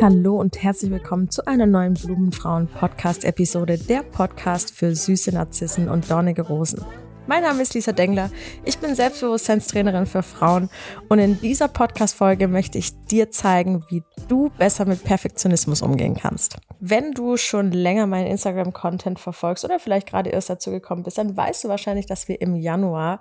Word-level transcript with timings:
Hallo 0.00 0.36
und 0.36 0.62
herzlich 0.62 0.92
willkommen 0.92 1.28
zu 1.28 1.46
einer 1.46 1.66
neuen 1.66 1.94
Blumenfrauen-Podcast-Episode, 1.94 3.78
der 3.78 4.04
Podcast 4.04 4.72
für 4.72 4.94
süße 4.94 5.32
Narzissen 5.32 5.88
und 5.88 6.08
dornige 6.08 6.42
Rosen. 6.42 6.84
Mein 7.28 7.42
Name 7.42 7.60
ist 7.60 7.74
Lisa 7.74 7.92
Dengler, 7.92 8.30
ich 8.64 8.78
bin 8.78 8.94
Selbstbewusstseinstrainerin 8.94 10.06
für 10.06 10.22
Frauen. 10.22 10.70
Und 11.10 11.18
in 11.18 11.38
dieser 11.38 11.68
Podcast-Folge 11.68 12.48
möchte 12.48 12.78
ich 12.78 12.98
dir 13.04 13.30
zeigen, 13.30 13.84
wie 13.90 14.02
du 14.28 14.48
besser 14.56 14.86
mit 14.86 15.04
Perfektionismus 15.04 15.82
umgehen 15.82 16.16
kannst. 16.16 16.56
Wenn 16.80 17.12
du 17.12 17.36
schon 17.36 17.70
länger 17.70 18.06
meinen 18.06 18.28
Instagram-Content 18.28 19.20
verfolgst 19.20 19.62
oder 19.66 19.78
vielleicht 19.78 20.08
gerade 20.08 20.30
erst 20.30 20.48
dazu 20.48 20.70
gekommen 20.70 21.02
bist, 21.02 21.18
dann 21.18 21.36
weißt 21.36 21.64
du 21.64 21.68
wahrscheinlich, 21.68 22.06
dass 22.06 22.28
wir 22.28 22.40
im 22.40 22.56
Januar 22.56 23.20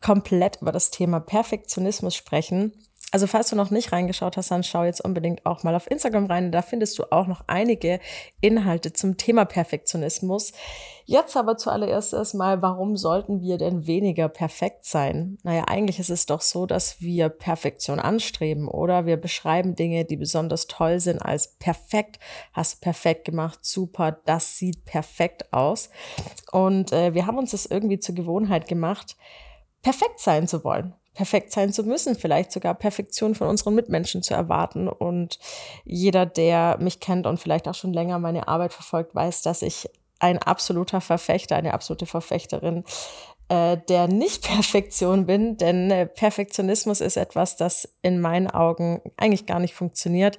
komplett 0.00 0.62
über 0.62 0.72
das 0.72 0.90
Thema 0.90 1.20
Perfektionismus 1.20 2.16
sprechen 2.16 2.72
also 3.12 3.26
falls 3.26 3.50
du 3.50 3.56
noch 3.56 3.70
nicht 3.70 3.92
reingeschaut 3.92 4.38
hast, 4.38 4.50
dann 4.50 4.64
schau 4.64 4.84
jetzt 4.84 5.04
unbedingt 5.04 5.44
auch 5.44 5.62
mal 5.62 5.74
auf 5.74 5.88
Instagram 5.90 6.26
rein. 6.26 6.50
Da 6.50 6.62
findest 6.62 6.98
du 6.98 7.04
auch 7.12 7.26
noch 7.26 7.44
einige 7.46 8.00
Inhalte 8.40 8.94
zum 8.94 9.18
Thema 9.18 9.44
Perfektionismus. 9.44 10.52
Jetzt 11.04 11.36
aber 11.36 11.58
zuallererst 11.58 12.14
erstmal, 12.14 12.62
warum 12.62 12.96
sollten 12.96 13.42
wir 13.42 13.58
denn 13.58 13.86
weniger 13.86 14.30
perfekt 14.30 14.86
sein? 14.86 15.36
Naja, 15.42 15.64
eigentlich 15.66 15.98
ist 15.98 16.08
es 16.08 16.24
doch 16.24 16.40
so, 16.40 16.64
dass 16.64 17.02
wir 17.02 17.28
Perfektion 17.28 18.00
anstreben 18.00 18.66
oder 18.66 19.04
wir 19.04 19.18
beschreiben 19.18 19.74
Dinge, 19.74 20.06
die 20.06 20.16
besonders 20.16 20.66
toll 20.66 20.98
sind, 20.98 21.20
als 21.20 21.48
perfekt. 21.58 22.18
Hast 22.54 22.80
perfekt 22.80 23.26
gemacht, 23.26 23.58
super, 23.62 24.20
das 24.24 24.56
sieht 24.56 24.86
perfekt 24.86 25.52
aus. 25.52 25.90
Und 26.50 26.92
äh, 26.92 27.12
wir 27.12 27.26
haben 27.26 27.36
uns 27.36 27.50
das 27.50 27.66
irgendwie 27.66 27.98
zur 27.98 28.14
Gewohnheit 28.14 28.68
gemacht, 28.68 29.16
perfekt 29.82 30.18
sein 30.18 30.48
zu 30.48 30.64
wollen 30.64 30.94
perfekt 31.14 31.52
sein 31.52 31.72
zu 31.72 31.82
müssen, 31.84 32.16
vielleicht 32.16 32.52
sogar 32.52 32.74
Perfektion 32.74 33.34
von 33.34 33.48
unseren 33.48 33.74
Mitmenschen 33.74 34.22
zu 34.22 34.34
erwarten. 34.34 34.88
Und 34.88 35.38
jeder, 35.84 36.26
der 36.26 36.78
mich 36.80 37.00
kennt 37.00 37.26
und 37.26 37.38
vielleicht 37.38 37.68
auch 37.68 37.74
schon 37.74 37.92
länger 37.92 38.18
meine 38.18 38.48
Arbeit 38.48 38.72
verfolgt, 38.72 39.14
weiß, 39.14 39.42
dass 39.42 39.62
ich 39.62 39.88
ein 40.18 40.38
absoluter 40.38 41.00
Verfechter, 41.00 41.56
eine 41.56 41.74
absolute 41.74 42.06
Verfechterin 42.06 42.84
äh, 43.48 43.76
der 43.88 44.08
Nicht-Perfektion 44.08 45.26
bin, 45.26 45.56
denn 45.56 45.90
äh, 45.90 46.06
Perfektionismus 46.06 47.00
ist 47.00 47.16
etwas, 47.16 47.56
das 47.56 47.88
in 48.00 48.20
meinen 48.20 48.48
Augen 48.48 49.02
eigentlich 49.16 49.46
gar 49.46 49.58
nicht 49.58 49.74
funktioniert. 49.74 50.38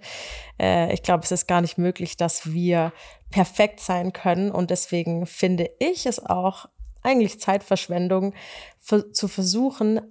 Äh, 0.59 0.91
ich 0.93 1.03
glaube, 1.03 1.23
es 1.23 1.31
ist 1.31 1.47
gar 1.47 1.61
nicht 1.61 1.77
möglich, 1.77 2.17
dass 2.17 2.53
wir 2.53 2.93
perfekt 3.29 3.81
sein 3.81 4.13
können 4.13 4.51
und 4.51 4.71
deswegen 4.71 5.25
finde 5.25 5.69
ich 5.79 6.05
es 6.05 6.25
auch 6.25 6.65
eigentlich 7.03 7.39
Zeitverschwendung, 7.41 8.33
zu 8.79 9.27
versuchen, 9.27 10.01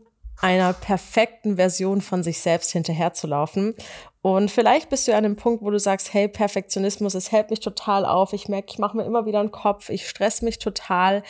einer 0.41 0.73
perfekten 0.73 1.57
Version 1.57 2.01
von 2.01 2.23
sich 2.23 2.41
selbst 2.41 2.73
hinterherzulaufen. 2.73 3.75
Und 4.23 4.53
vielleicht 4.53 4.89
bist 4.89 5.09
du 5.09 5.13
an 5.13 5.25
einem 5.25 5.35
Punkt, 5.35 5.65
wo 5.65 5.71
du 5.71 5.81
sagst, 5.81 6.15
hey, 6.15 6.29
Perfektionismus, 6.29 7.15
es 7.15 7.33
hält 7.33 7.51
mich 7.51 7.59
total 7.59 8.07
auf. 8.07 8.33
Ich 8.33 8.49
merke, 8.49 8.69
ich 8.71 8.79
mache 8.79 8.97
mir 8.97 9.05
immer 9.05 9.27
wieder 9.27 9.41
einen 9.41 9.51
Kopf, 9.51 9.89
ich 9.89 10.09
stress 10.09 10.43
mich 10.43 10.61
total, 10.61 11.25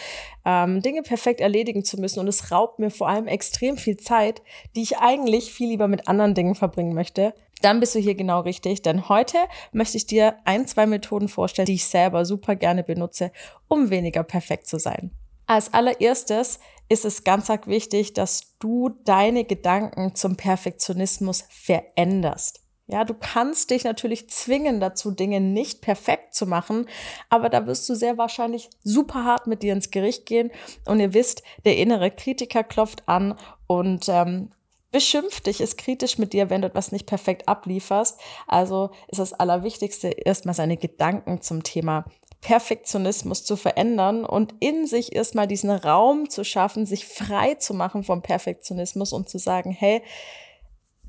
ähm, 0.45 0.83
Dinge 0.83 1.03
perfekt 1.03 1.41
erledigen 1.41 1.85
zu 1.85 1.99
müssen. 1.99 2.21
Und 2.21 2.29
es 2.29 2.51
raubt 2.51 2.79
mir 2.79 2.91
vor 2.91 3.09
allem 3.09 3.29
extrem 3.29 3.79
viel 3.79 3.97
Zeit, 3.97 4.43
die 4.77 4.83
ich 4.83 4.99
eigentlich 4.99 5.53
viel 5.53 5.71
lieber 5.71 5.89
mit 5.89 6.07
anderen 6.07 6.35
Dingen 6.35 6.55
verbringen 6.55 6.95
möchte. 6.95 7.33
Dann 7.63 7.81
bist 7.81 7.95
du 7.95 7.99
hier 7.99 8.15
genau 8.15 8.41
richtig, 8.41 8.83
denn 8.83 9.09
heute 9.09 9.39
möchte 9.73 9.97
ich 9.97 10.07
dir 10.07 10.37
ein, 10.45 10.67
zwei 10.67 10.85
Methoden 10.85 11.29
vorstellen, 11.29 11.67
die 11.67 11.75
ich 11.75 11.87
selber 11.87 12.27
super 12.27 12.57
gerne 12.57 12.83
benutze, 12.83 13.33
um 13.69 13.89
weniger 13.89 14.23
perfekt 14.23 14.67
zu 14.67 14.79
sein. 14.79 15.13
Als 15.47 15.73
allererstes 15.73 16.61
ist 16.93 17.07
es 17.07 17.25
ganz 17.25 17.49
arg 17.49 17.67
wichtig, 17.67 18.13
dass 18.13 18.59
du 18.59 18.91
deine 19.05 19.45
Gedanken 19.45 20.15
zum 20.15 20.37
Perfektionismus 20.37 21.45
veränderst. 21.49 22.61
Ja, 22.87 23.05
du 23.05 23.15
kannst 23.15 23.71
dich 23.71 23.85
natürlich 23.85 24.29
zwingen 24.29 24.79
dazu, 24.79 25.11
Dinge 25.11 25.41
nicht 25.41 25.81
perfekt 25.81 26.35
zu 26.35 26.47
machen, 26.47 26.87
aber 27.31 27.49
da 27.49 27.67
wirst 27.67 27.89
du 27.89 27.95
sehr 27.95 28.19
wahrscheinlich 28.19 28.69
super 28.85 29.25
hart 29.25 29.47
mit 29.47 29.63
dir 29.63 29.73
ins 29.73 29.91
Gericht 29.91 30.27
gehen. 30.27 30.51
Und 30.85 31.01
ihr 31.01 31.15
wisst, 31.15 31.43
der 31.65 31.79
innere 31.79 32.11
Kritiker 32.11 32.63
klopft 32.63 33.09
an 33.09 33.39
und 33.67 34.11
ähm, 34.11 34.51
beschimpft 34.91 35.47
dich, 35.47 35.63
ist 35.63 35.79
kritisch 35.79 36.19
mit 36.19 36.35
dir, 36.35 36.51
wenn 36.51 36.61
du 36.61 36.69
etwas 36.69 36.93
nicht 36.93 37.07
perfekt 37.07 37.49
ablieferst. 37.49 38.21
Also 38.47 38.91
ist 39.09 39.21
das 39.21 39.33
Allerwichtigste, 39.33 40.09
erstmal 40.09 40.55
seine 40.55 40.77
Gedanken 40.77 41.41
zum 41.41 41.63
Thema 41.63 42.05
Perfektionismus 42.43 43.45
zu 43.45 43.57
verändern 43.57 44.25
und 44.25 44.55
in 44.59 44.87
sich 44.87 45.15
erstmal 45.15 45.47
diesen 45.47 45.71
Raum 45.71 46.29
zu 46.29 46.45
schaffen, 46.45 46.87
sich 46.87 47.07
frei 47.07 47.55
zu 47.55 47.73
machen 47.73 48.03
vom 48.03 48.21
Perfektionismus 48.21 49.13
und 49.13 49.29
zu 49.29 49.39
sagen, 49.39 49.71
hey, 49.71 50.03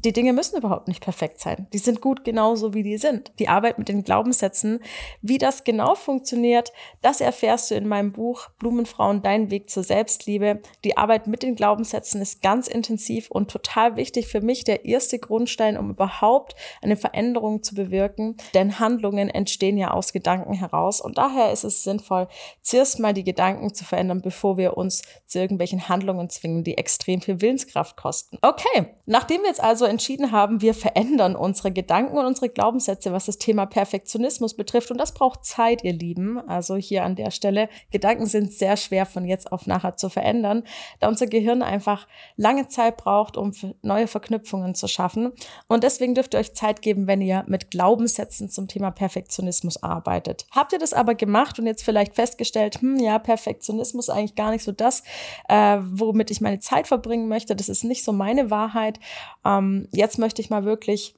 die 0.04 0.14
Dinge 0.14 0.34
müssen 0.34 0.58
überhaupt 0.58 0.88
nicht 0.88 1.02
perfekt 1.02 1.40
sein. 1.40 1.68
Die 1.72 1.78
sind 1.78 2.02
gut 2.02 2.24
genauso, 2.24 2.74
wie 2.74 2.84
die 2.84 2.98
sind. 2.98 3.32
Die 3.40 3.48
Arbeit 3.48 3.78
mit 3.80 3.88
den 3.88 4.04
Glaubenssätzen, 4.04 4.80
wie 5.22 5.38
das 5.38 5.64
genau 5.64 5.96
funktioniert, 5.96 6.74
das 7.02 7.22
erfährst 7.22 7.72
du 7.72 7.76
in 7.76 7.88
meinem 7.88 8.12
Buch 8.12 8.50
Blumenfrauen, 8.60 9.22
dein 9.22 9.50
Weg 9.50 9.70
zur 9.70 9.84
Selbstliebe. 9.84 10.62
Die 10.84 10.98
Arbeit 10.98 11.28
mit 11.28 11.44
den 11.44 11.56
Glaubenssätzen 11.56 12.22
ist 12.22 12.42
ganz 12.42 12.68
intensiv 12.68 13.32
und 13.32 13.50
total 13.50 13.96
wichtig 13.96 14.28
für 14.28 14.42
mich, 14.42 14.64
der 14.64 14.86
erste 14.86 15.20
Grundstein, 15.20 15.78
um 15.78 15.92
überhaupt 15.92 16.56
eine 16.82 16.98
Veränderung 16.98 17.64
zu 17.64 17.76
bewirken. 17.76 18.36
Denn 18.54 18.80
Handlungen 18.80 19.30
entstehen 19.30 19.78
ja 19.78 19.92
aus 19.92 20.12
Gedanken 20.12 20.54
heraus 20.54 21.00
und 21.00 21.18
daher 21.18 21.52
ist 21.52 21.64
es 21.64 21.84
sinnvoll, 21.84 22.28
zuerst 22.62 23.00
mal 23.00 23.14
die 23.14 23.24
Gedanken 23.24 23.74
zu 23.74 23.86
verändern, 23.86 24.22
bevor 24.22 24.58
wir 24.58 24.76
uns 24.76 25.02
zu 25.26 25.40
irgendwelchen 25.40 25.88
Handlungen 25.88 26.30
zwingen, 26.30 26.64
die 26.64 26.78
extrem 26.78 27.22
viel 27.22 27.40
Willenskraft 27.40 27.96
kosten. 27.96 28.38
Okay, 28.42 28.88
nachdem 29.06 29.42
wir 29.42 29.48
jetzt 29.48 29.64
also 29.64 29.86
entschieden 29.94 30.32
haben, 30.32 30.62
wir 30.62 30.74
verändern 30.74 31.36
unsere 31.36 31.72
Gedanken 31.72 32.18
und 32.18 32.26
unsere 32.26 32.50
Glaubenssätze, 32.50 33.14
was 33.14 33.26
das 33.26 33.38
Thema 33.38 33.66
Perfektionismus 33.66 34.56
betrifft. 34.56 34.92
Und 34.92 34.98
das 34.98 35.14
braucht 35.14 35.46
Zeit, 35.46 35.84
ihr 35.84 35.94
Lieben. 35.94 36.38
Also 36.50 36.76
hier 36.76 37.04
an 37.04 37.16
der 37.16 37.32
Stelle, 37.32 37.70
Gedanken 37.92 38.26
sind 38.26 38.52
sehr 38.52 38.76
schwer 38.78 39.06
von 39.06 39.26
jetzt 39.26 39.52
auf 39.52 39.68
nachher 39.68 39.96
zu 39.96 40.10
verändern, 40.10 40.64
da 41.00 41.08
unser 41.08 41.28
Gehirn 41.28 41.62
einfach 41.62 42.08
lange 42.36 42.68
Zeit 42.68 42.98
braucht, 42.98 43.38
um 43.38 43.52
neue 43.82 44.08
Verknüpfungen 44.08 44.76
zu 44.76 44.88
schaffen. 44.88 45.32
Und 45.68 45.84
deswegen 45.84 46.16
dürft 46.16 46.34
ihr 46.34 46.40
euch 46.40 46.54
Zeit 46.54 46.82
geben, 46.82 47.08
wenn 47.08 47.22
ihr 47.22 47.44
mit 47.48 47.72
Glaubenssätzen 47.72 48.50
zum 48.50 48.68
Thema 48.68 48.92
Perfektionismus 48.92 49.82
arbeitet. 49.82 50.46
Habt 50.52 50.74
ihr 50.74 50.80
das 50.80 50.94
aber 50.94 51.16
gemacht 51.16 51.60
und 51.60 51.66
jetzt 51.68 51.84
vielleicht 51.84 52.16
festgestellt, 52.16 52.82
hm, 52.82 52.98
ja, 52.98 53.20
Perfektionismus 53.20 54.10
eigentlich 54.10 54.36
gar 54.36 54.52
nicht 54.52 54.64
so 54.64 54.72
das, 54.72 55.04
äh, 55.48 55.78
womit 55.82 56.32
ich 56.32 56.42
meine 56.42 56.60
Zeit 56.60 56.88
verbringen 56.88 57.28
möchte. 57.28 57.56
Das 57.56 57.70
ist 57.70 57.84
nicht 57.84 58.04
so 58.04 58.12
meine 58.12 58.50
Wahrheit. 58.50 59.00
Ähm, 59.46 59.83
jetzt 59.92 60.18
möchte 60.20 60.42
ich 60.42 60.50
mal 60.50 60.66
wirklich 60.66 61.16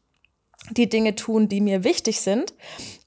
die 0.71 0.89
Dinge 0.89 1.15
tun, 1.15 1.47
die 1.47 1.61
mir 1.61 1.83
wichtig 1.83 2.21
sind. 2.21 2.53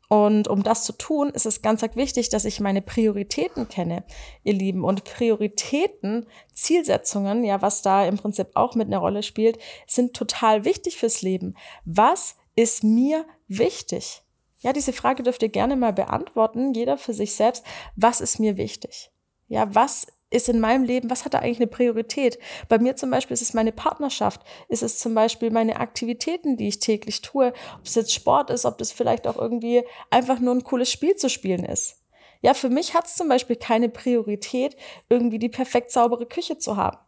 Und 0.08 0.48
um 0.48 0.62
das 0.62 0.84
zu 0.84 0.94
tun, 0.94 1.28
ist 1.28 1.44
es 1.44 1.60
ganz 1.60 1.82
wichtig, 1.82 2.30
dass 2.30 2.46
ich 2.46 2.60
meine 2.60 2.80
Prioritäten 2.80 3.68
kenne, 3.68 4.04
ihr 4.42 4.54
Lieben. 4.54 4.82
Und 4.82 5.04
Prioritäten, 5.04 6.26
Zielsetzungen, 6.54 7.44
ja, 7.44 7.60
was 7.60 7.82
da 7.82 8.06
im 8.06 8.16
Prinzip 8.16 8.48
auch 8.54 8.74
mit 8.74 8.86
einer 8.86 8.98
Rolle 8.98 9.22
spielt, 9.22 9.58
sind 9.86 10.14
total 10.14 10.64
wichtig 10.64 10.96
fürs 10.96 11.20
Leben. 11.20 11.54
Was 11.84 12.36
ist 12.56 12.84
mir 12.84 13.26
wichtig? 13.48 14.22
Ja, 14.60 14.72
diese 14.72 14.94
Frage 14.94 15.22
dürft 15.22 15.42
ihr 15.42 15.50
gerne 15.50 15.76
mal 15.76 15.92
beantworten, 15.92 16.72
jeder 16.72 16.96
für 16.96 17.12
sich 17.12 17.34
selbst. 17.34 17.64
Was 17.94 18.20
ist 18.22 18.40
mir 18.40 18.56
wichtig? 18.56 19.10
Ja, 19.46 19.72
was 19.74 20.06
ist 20.30 20.48
in 20.48 20.60
meinem 20.60 20.84
Leben, 20.84 21.10
was 21.10 21.24
hat 21.24 21.34
da 21.34 21.38
eigentlich 21.38 21.58
eine 21.58 21.66
Priorität? 21.66 22.38
Bei 22.68 22.78
mir 22.78 22.96
zum 22.96 23.10
Beispiel 23.10 23.34
ist 23.34 23.42
es 23.42 23.54
meine 23.54 23.72
Partnerschaft, 23.72 24.42
ist 24.68 24.82
es 24.82 24.98
zum 24.98 25.14
Beispiel 25.14 25.50
meine 25.50 25.80
Aktivitäten, 25.80 26.56
die 26.56 26.68
ich 26.68 26.80
täglich 26.80 27.22
tue, 27.22 27.52
ob 27.78 27.86
es 27.86 27.94
jetzt 27.94 28.12
Sport 28.12 28.50
ist, 28.50 28.66
ob 28.66 28.78
das 28.78 28.92
vielleicht 28.92 29.26
auch 29.26 29.36
irgendwie 29.36 29.84
einfach 30.10 30.38
nur 30.38 30.54
ein 30.54 30.64
cooles 30.64 30.90
Spiel 30.90 31.16
zu 31.16 31.30
spielen 31.30 31.64
ist. 31.64 32.02
Ja, 32.40 32.54
für 32.54 32.68
mich 32.68 32.94
hat 32.94 33.06
es 33.06 33.16
zum 33.16 33.28
Beispiel 33.28 33.56
keine 33.56 33.88
Priorität, 33.88 34.76
irgendwie 35.08 35.38
die 35.38 35.48
perfekt 35.48 35.90
saubere 35.90 36.26
Küche 36.26 36.58
zu 36.58 36.76
haben. 36.76 36.98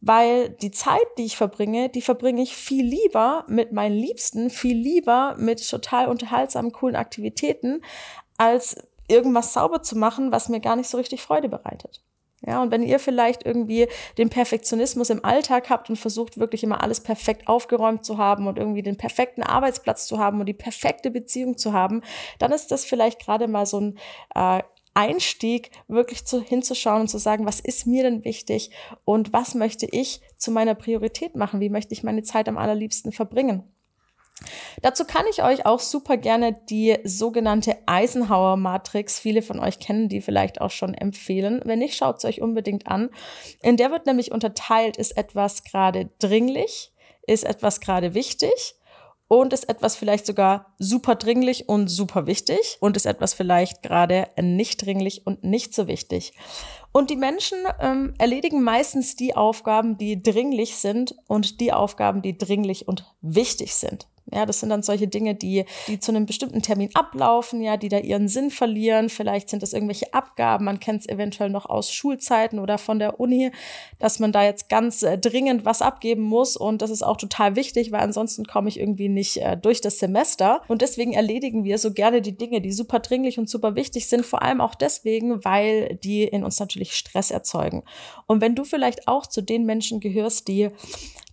Weil 0.00 0.48
die 0.48 0.70
Zeit, 0.70 1.06
die 1.18 1.26
ich 1.26 1.36
verbringe, 1.36 1.90
die 1.90 2.00
verbringe 2.00 2.40
ich 2.40 2.56
viel 2.56 2.86
lieber 2.86 3.44
mit 3.48 3.72
meinen 3.72 3.96
Liebsten, 3.96 4.48
viel 4.48 4.76
lieber 4.76 5.34
mit 5.38 5.68
total 5.68 6.08
unterhaltsamen, 6.08 6.72
coolen 6.72 6.96
Aktivitäten, 6.96 7.82
als 8.38 8.76
irgendwas 9.08 9.52
sauber 9.52 9.82
zu 9.82 9.98
machen, 9.98 10.32
was 10.32 10.48
mir 10.48 10.60
gar 10.60 10.76
nicht 10.76 10.88
so 10.88 10.96
richtig 10.96 11.20
Freude 11.20 11.50
bereitet. 11.50 12.02
Ja, 12.46 12.62
und 12.62 12.70
wenn 12.70 12.82
ihr 12.82 12.98
vielleicht 12.98 13.44
irgendwie 13.44 13.86
den 14.16 14.30
Perfektionismus 14.30 15.10
im 15.10 15.24
Alltag 15.24 15.68
habt 15.68 15.90
und 15.90 15.96
versucht 15.96 16.38
wirklich 16.38 16.64
immer 16.64 16.82
alles 16.82 17.00
perfekt 17.00 17.48
aufgeräumt 17.48 18.04
zu 18.04 18.16
haben 18.16 18.46
und 18.46 18.56
irgendwie 18.56 18.82
den 18.82 18.96
perfekten 18.96 19.42
Arbeitsplatz 19.42 20.06
zu 20.06 20.18
haben 20.18 20.40
und 20.40 20.46
die 20.46 20.54
perfekte 20.54 21.10
Beziehung 21.10 21.58
zu 21.58 21.74
haben, 21.74 22.02
dann 22.38 22.52
ist 22.52 22.70
das 22.70 22.86
vielleicht 22.86 23.20
gerade 23.20 23.46
mal 23.46 23.66
so 23.66 23.80
ein 23.80 23.98
äh, 24.34 24.62
Einstieg, 24.94 25.70
wirklich 25.86 26.24
zu, 26.24 26.42
hinzuschauen 26.42 27.02
und 27.02 27.08
zu 27.08 27.18
sagen, 27.18 27.46
was 27.46 27.60
ist 27.60 27.86
mir 27.86 28.02
denn 28.02 28.24
wichtig 28.24 28.70
und 29.04 29.32
was 29.32 29.54
möchte 29.54 29.86
ich 29.86 30.20
zu 30.36 30.50
meiner 30.50 30.74
Priorität 30.74 31.36
machen? 31.36 31.60
Wie 31.60 31.70
möchte 31.70 31.92
ich 31.92 32.02
meine 32.02 32.22
Zeit 32.22 32.48
am 32.48 32.58
allerliebsten 32.58 33.12
verbringen? 33.12 33.64
Dazu 34.82 35.04
kann 35.04 35.24
ich 35.30 35.42
euch 35.42 35.66
auch 35.66 35.80
super 35.80 36.16
gerne 36.16 36.58
die 36.68 36.98
sogenannte 37.04 37.76
Eisenhower-Matrix, 37.86 39.18
viele 39.18 39.42
von 39.42 39.60
euch 39.60 39.78
kennen 39.78 40.08
die 40.08 40.20
vielleicht 40.20 40.60
auch 40.60 40.70
schon, 40.70 40.94
empfehlen. 40.94 41.60
Wenn 41.64 41.78
nicht, 41.78 41.96
schaut 41.96 42.18
es 42.18 42.24
euch 42.24 42.40
unbedingt 42.40 42.86
an. 42.86 43.10
In 43.62 43.76
der 43.76 43.90
wird 43.90 44.06
nämlich 44.06 44.32
unterteilt, 44.32 44.96
ist 44.96 45.16
etwas 45.16 45.64
gerade 45.64 46.10
dringlich, 46.18 46.92
ist 47.26 47.44
etwas 47.44 47.80
gerade 47.80 48.14
wichtig 48.14 48.74
und 49.28 49.52
ist 49.52 49.68
etwas 49.68 49.94
vielleicht 49.94 50.26
sogar 50.26 50.74
super 50.78 51.14
dringlich 51.14 51.68
und 51.68 51.86
super 51.86 52.26
wichtig 52.26 52.78
und 52.80 52.96
ist 52.96 53.06
etwas 53.06 53.32
vielleicht 53.32 53.80
gerade 53.80 54.26
nicht 54.40 54.84
dringlich 54.84 55.24
und 55.24 55.44
nicht 55.44 55.72
so 55.72 55.86
wichtig. 55.86 56.32
Und 56.92 57.10
die 57.10 57.16
Menschen 57.16 57.58
ähm, 57.80 58.14
erledigen 58.18 58.62
meistens 58.62 59.14
die 59.14 59.36
Aufgaben, 59.36 59.96
die 59.96 60.22
dringlich 60.22 60.76
sind 60.76 61.14
und 61.28 61.60
die 61.60 61.72
Aufgaben, 61.72 62.20
die 62.20 62.36
dringlich 62.36 62.88
und 62.88 63.04
wichtig 63.20 63.74
sind. 63.74 64.08
Ja, 64.32 64.46
das 64.46 64.60
sind 64.60 64.68
dann 64.68 64.82
solche 64.82 65.08
Dinge, 65.08 65.34
die, 65.34 65.64
die 65.88 65.98
zu 65.98 66.12
einem 66.12 66.26
bestimmten 66.26 66.62
Termin 66.62 66.90
ablaufen, 66.94 67.60
ja, 67.60 67.76
die 67.76 67.88
da 67.88 67.98
ihren 67.98 68.28
Sinn 68.28 68.50
verlieren. 68.50 69.08
Vielleicht 69.08 69.50
sind 69.50 69.62
das 69.62 69.72
irgendwelche 69.72 70.14
Abgaben. 70.14 70.64
Man 70.64 70.78
kennt 70.78 71.00
es 71.00 71.08
eventuell 71.08 71.50
noch 71.50 71.66
aus 71.66 71.92
Schulzeiten 71.92 72.60
oder 72.60 72.78
von 72.78 72.98
der 72.98 73.18
Uni, 73.18 73.50
dass 73.98 74.20
man 74.20 74.30
da 74.30 74.44
jetzt 74.44 74.68
ganz 74.68 75.02
äh, 75.02 75.18
dringend 75.18 75.64
was 75.64 75.82
abgeben 75.82 76.22
muss. 76.22 76.56
Und 76.56 76.80
das 76.80 76.90
ist 76.90 77.02
auch 77.02 77.16
total 77.16 77.56
wichtig, 77.56 77.90
weil 77.90 78.00
ansonsten 78.00 78.44
komme 78.44 78.68
ich 78.68 78.78
irgendwie 78.78 79.08
nicht 79.08 79.38
äh, 79.38 79.56
durch 79.56 79.80
das 79.80 79.98
Semester. 79.98 80.62
Und 80.68 80.82
deswegen 80.82 81.12
erledigen 81.12 81.64
wir 81.64 81.78
so 81.78 81.92
gerne 81.92 82.22
die 82.22 82.36
Dinge, 82.36 82.60
die 82.60 82.72
super 82.72 83.00
dringlich 83.00 83.38
und 83.38 83.50
super 83.50 83.74
wichtig 83.74 84.06
sind. 84.08 84.24
Vor 84.24 84.42
allem 84.42 84.60
auch 84.60 84.76
deswegen, 84.76 85.44
weil 85.44 85.96
die 86.04 86.22
in 86.22 86.44
uns 86.44 86.60
natürlich 86.60 86.79
Stress 86.84 87.30
erzeugen. 87.30 87.84
Und 88.26 88.40
wenn 88.40 88.54
du 88.54 88.64
vielleicht 88.64 89.08
auch 89.08 89.26
zu 89.26 89.42
den 89.42 89.66
Menschen 89.66 90.00
gehörst, 90.00 90.48
die 90.48 90.70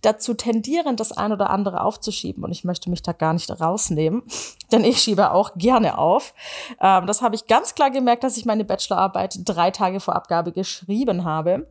dazu 0.02 0.34
tendieren, 0.34 0.96
das 0.96 1.12
ein 1.12 1.32
oder 1.32 1.50
andere 1.50 1.82
aufzuschieben. 1.82 2.44
Und 2.44 2.52
ich 2.52 2.64
möchte 2.64 2.90
mich 2.90 3.02
da 3.02 3.12
gar 3.12 3.32
nicht 3.32 3.50
rausnehmen, 3.60 4.22
denn 4.72 4.84
ich 4.84 4.98
schiebe 4.98 5.32
auch 5.32 5.56
gerne 5.56 5.98
auf. 5.98 6.34
Ähm, 6.80 7.06
das 7.06 7.22
habe 7.22 7.34
ich 7.34 7.46
ganz 7.46 7.74
klar 7.74 7.90
gemerkt, 7.90 8.24
dass 8.24 8.36
ich 8.36 8.44
meine 8.44 8.64
Bachelorarbeit 8.64 9.40
drei 9.44 9.70
Tage 9.70 10.00
vor 10.00 10.14
Abgabe 10.14 10.52
geschrieben 10.52 11.24
habe. 11.24 11.68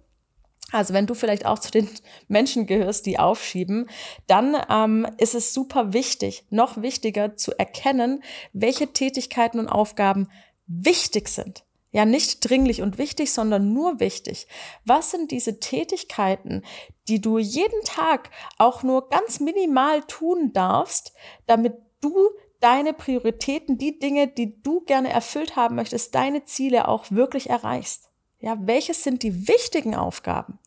Also 0.71 0.94
wenn 0.94 1.07
du 1.07 1.13
vielleicht 1.13 1.45
auch 1.45 1.59
zu 1.59 1.71
den 1.71 1.89
Menschen 2.27 2.65
gehörst, 2.65 3.06
die 3.06 3.19
aufschieben, 3.19 3.89
dann 4.27 4.56
ähm, 4.69 5.07
ist 5.18 5.35
es 5.35 5.53
super 5.53 5.94
wichtig, 5.94 6.45
noch 6.50 6.81
wichtiger 6.81 7.35
zu 7.35 7.57
erkennen, 7.57 8.24
welche 8.53 8.88
Tätigkeiten 8.88 9.59
und 9.59 9.69
Aufgaben 9.69 10.29
wichtig 10.68 11.29
sind. 11.29 11.63
Ja, 11.92 12.06
nicht 12.06 12.48
dringlich 12.48 12.81
und 12.81 12.98
wichtig, 12.98 13.31
sondern 13.31 13.74
nur 13.74 14.00
wichtig. 14.00 14.48
Was 14.86 15.12
sind 15.12 15.31
diese 15.31 15.60
Tätigkeiten, 15.60 16.63
die 17.07 17.22
du 17.22 17.38
jeden 17.38 17.81
Tag 17.84 18.30
auch 18.57 18.84
nur 18.84 19.10
ganz 19.10 19.39
minimal 19.39 20.04
tun 20.04 20.51
darfst, 20.51 21.13
damit 21.45 21.75
du 22.01 22.13
deine 22.60 22.94
Prioritäten, 22.94 23.78
die 23.78 24.00
Dinge, 24.00 24.28
die 24.28 24.62
du 24.62 24.81
gerne 24.81 25.12
erfüllt 25.12 25.56
haben 25.56 25.75
möchtest, 25.75 26.13
deine 26.13 26.44
Ziele 26.44 26.88
auch 26.88 27.10
wirklich 27.10 27.50
erreichst? 27.50 28.10
Ja, 28.39 28.57
welches 28.62 29.04
sind 29.04 29.24
die 29.24 29.48
wichtigen 29.48 29.95
Aufgaben? 29.95 30.60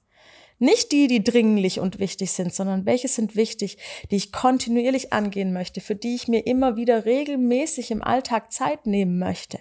Nicht 0.58 0.92
die, 0.92 1.06
die 1.06 1.24
dringlich 1.24 1.80
und 1.80 1.98
wichtig 1.98 2.32
sind, 2.32 2.52
sondern 2.52 2.84
welche 2.84 3.08
sind 3.08 3.34
wichtig, 3.34 3.78
die 4.10 4.16
ich 4.16 4.32
kontinuierlich 4.32 5.12
angehen 5.12 5.52
möchte, 5.52 5.80
für 5.80 5.94
die 5.94 6.14
ich 6.14 6.28
mir 6.28 6.46
immer 6.46 6.76
wieder 6.76 7.06
regelmäßig 7.06 7.90
im 7.90 8.02
Alltag 8.02 8.52
Zeit 8.52 8.86
nehmen 8.86 9.18
möchte. 9.18 9.58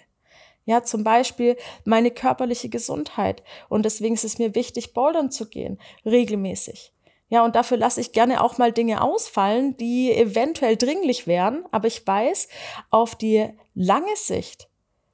Ja, 0.70 0.84
zum 0.84 1.02
Beispiel 1.02 1.56
meine 1.84 2.12
körperliche 2.12 2.68
Gesundheit. 2.68 3.42
Und 3.68 3.84
deswegen 3.84 4.14
ist 4.14 4.22
es 4.22 4.38
mir 4.38 4.54
wichtig, 4.54 4.94
bouldern 4.94 5.32
zu 5.32 5.48
gehen, 5.48 5.80
regelmäßig. 6.04 6.92
Ja, 7.28 7.44
und 7.44 7.56
dafür 7.56 7.76
lasse 7.76 8.00
ich 8.00 8.12
gerne 8.12 8.40
auch 8.40 8.56
mal 8.56 8.70
Dinge 8.70 9.02
ausfallen, 9.02 9.76
die 9.78 10.14
eventuell 10.14 10.76
dringlich 10.76 11.26
wären. 11.26 11.64
Aber 11.72 11.88
ich 11.88 12.06
weiß, 12.06 12.46
auf 12.90 13.16
die 13.16 13.48
lange 13.74 14.14
Sicht 14.14 14.68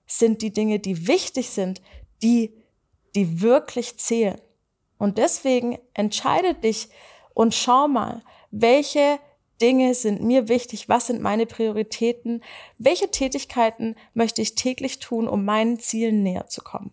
sind 0.04 0.42
die 0.42 0.52
Dinge, 0.52 0.78
die 0.78 1.08
wichtig 1.08 1.48
sind, 1.48 1.80
die, 2.22 2.52
die 3.14 3.40
wirklich 3.40 3.96
zählen. 3.98 4.38
Und 4.98 5.16
deswegen 5.16 5.78
entscheide 5.94 6.52
dich 6.52 6.90
und 7.32 7.54
schau 7.54 7.88
mal, 7.88 8.22
welche 8.50 9.18
Dinge 9.60 9.94
sind 9.94 10.22
mir 10.22 10.48
wichtig? 10.48 10.88
Was 10.88 11.06
sind 11.06 11.20
meine 11.22 11.46
Prioritäten? 11.46 12.42
Welche 12.78 13.10
Tätigkeiten 13.10 13.96
möchte 14.14 14.42
ich 14.42 14.54
täglich 14.54 14.98
tun, 14.98 15.28
um 15.28 15.44
meinen 15.44 15.78
Zielen 15.78 16.22
näher 16.22 16.48
zu 16.48 16.62
kommen? 16.62 16.92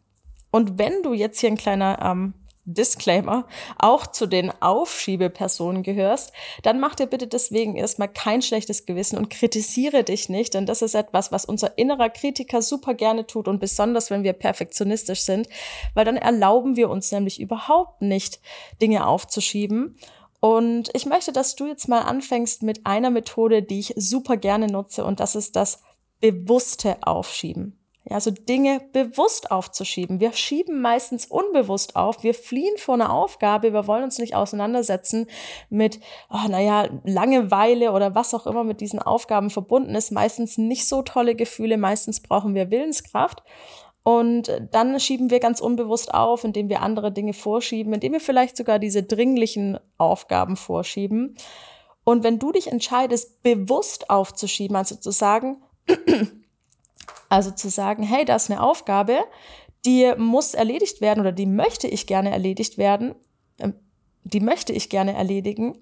Und 0.51 0.77
wenn 0.77 1.04
du 1.04 1.13
jetzt 1.13 1.39
hier 1.39 1.50
ein 1.50 1.57
kleiner 1.57 2.00
ähm, 2.01 2.33
Disclaimer 2.65 3.45
auch 3.77 4.07
zu 4.07 4.25
den 4.25 4.51
Aufschiebepersonen 4.62 5.83
gehörst, 5.83 6.31
dann 6.62 6.80
mach 6.80 6.95
dir 6.95 7.07
bitte 7.07 7.27
deswegen 7.27 7.75
erstmal 7.75 8.07
kein 8.07 8.42
schlechtes 8.42 8.86
Gewissen 8.86 9.18
und 9.18 9.30
kritisiere 9.30 10.04
dich 10.04 10.30
nicht, 10.30 10.54
denn 10.54 10.65
das 10.65 10.81
ist 10.81 10.95
etwas, 10.95 11.31
was 11.33 11.44
unser 11.44 11.77
innerer 11.77 12.10
Kritiker 12.10 12.62
super 12.62 12.94
gerne 12.94 13.27
tut 13.27 13.50
und 13.50 13.60
besonders 13.60 14.12
wenn 14.12 14.24
wir 14.24 14.33
perfektionistisch 14.33 15.21
sind, 15.21 15.50
weil 15.94 16.06
dann 16.06 16.15
erlauben 16.15 16.77
wir 16.77 16.89
uns 16.89 17.12
nämlich 17.12 17.42
überhaupt 17.42 18.01
nicht, 18.01 18.39
Dinge 18.81 19.07
aufzuschieben 19.07 19.98
und 20.43 20.89
ich 20.91 21.05
möchte, 21.05 21.31
dass 21.31 21.55
du 21.55 21.67
jetzt 21.67 21.87
mal 21.87 22.01
anfängst 22.01 22.63
mit 22.63 22.85
einer 22.85 23.11
Methode, 23.11 23.63
die 23.63 23.79
ich 23.79 23.93
super 23.95 24.35
gerne 24.35 24.67
nutze, 24.67 25.05
und 25.05 25.21
das 25.21 25.35
ist 25.35 25.55
das 25.55 25.81
bewusste 26.19 26.97
Aufschieben. 26.99 27.79
Ja, 28.03 28.15
also 28.15 28.29
Dinge 28.29 28.81
bewusst 28.91 29.51
aufzuschieben. 29.51 30.19
Wir 30.19 30.33
schieben 30.33 30.81
meistens 30.81 31.27
unbewusst 31.27 31.95
auf. 31.95 32.23
Wir 32.23 32.33
fliehen 32.33 32.75
vor 32.77 32.95
einer 32.95 33.13
Aufgabe. 33.13 33.71
Wir 33.71 33.87
wollen 33.87 34.03
uns 34.03 34.19
nicht 34.19 34.35
auseinandersetzen 34.35 35.27
mit, 35.69 36.01
oh, 36.29 36.49
naja, 36.49 36.89
Langeweile 37.05 37.93
oder 37.93 38.13
was 38.13 38.33
auch 38.33 38.45
immer 38.45 38.65
mit 38.65 38.81
diesen 38.81 38.99
Aufgaben 38.99 39.49
verbunden 39.49 39.95
ist. 39.95 40.11
Meistens 40.11 40.57
nicht 40.57 40.85
so 40.89 41.03
tolle 41.03 41.35
Gefühle. 41.35 41.77
Meistens 41.77 42.21
brauchen 42.21 42.53
wir 42.53 42.69
Willenskraft. 42.69 43.43
Und 44.03 44.51
dann 44.71 45.00
schieben 45.00 45.29
wir 45.29 45.39
ganz 45.39 45.61
unbewusst 45.61 46.13
auf, 46.13 46.44
indem 46.44 46.67
wir 46.67 46.81
andere 46.81 47.11
Dinge 47.11 47.33
vorschieben, 47.33 47.94
indem 47.94 48.11
wir 48.11 48.19
vielleicht 48.19 48.57
sogar 48.57 48.77
diese 48.77 49.01
dringlichen 49.01 49.79
Aufgaben 49.97 50.57
vorschieben. 50.57 51.38
Und 52.03 52.23
wenn 52.23 52.38
du 52.38 52.51
dich 52.51 52.67
entscheidest, 52.67 53.41
bewusst 53.44 54.09
aufzuschieben, 54.09 54.75
also 54.75 54.95
zu 54.95 55.11
sagen, 55.11 55.63
also 57.29 57.51
zu 57.51 57.69
sagen, 57.69 58.03
hey, 58.03 58.25
da 58.25 58.35
ist 58.35 58.51
eine 58.51 58.61
Aufgabe, 58.61 59.19
die 59.85 60.13
muss 60.17 60.53
erledigt 60.53 61.00
werden 61.00 61.21
oder 61.21 61.31
die 61.31 61.45
möchte 61.45 61.88
ich 61.88 62.05
gerne 62.05 62.31
erledigt 62.31 62.77
werden, 62.77 63.15
ähm, 63.59 63.73
die 64.25 64.41
möchte 64.41 64.73
ich 64.73 64.89
gerne 64.89 65.13
erledigen, 65.13 65.77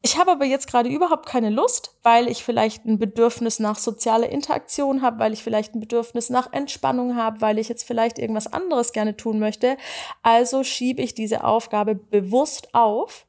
ich 0.00 0.16
habe 0.16 0.30
aber 0.30 0.44
jetzt 0.44 0.68
gerade 0.68 0.88
überhaupt 0.88 1.26
keine 1.26 1.50
Lust, 1.50 1.96
weil 2.04 2.28
ich 2.28 2.44
vielleicht 2.44 2.84
ein 2.84 2.98
Bedürfnis 2.98 3.58
nach 3.58 3.78
sozialer 3.78 4.28
Interaktion 4.28 5.02
habe, 5.02 5.18
weil 5.18 5.32
ich 5.32 5.42
vielleicht 5.42 5.74
ein 5.74 5.80
Bedürfnis 5.80 6.30
nach 6.30 6.52
Entspannung 6.52 7.16
habe, 7.16 7.40
weil 7.40 7.58
ich 7.58 7.68
jetzt 7.68 7.82
vielleicht 7.82 8.18
irgendwas 8.18 8.52
anderes 8.52 8.92
gerne 8.92 9.16
tun 9.16 9.40
möchte. 9.40 9.76
Also 10.22 10.62
schiebe 10.62 11.02
ich 11.02 11.14
diese 11.14 11.42
Aufgabe 11.42 11.96
bewusst 11.96 12.74
auf 12.74 13.26